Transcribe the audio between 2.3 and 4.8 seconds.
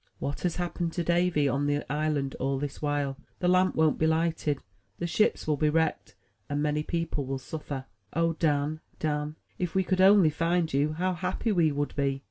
all this while? The lamp won't be lighted,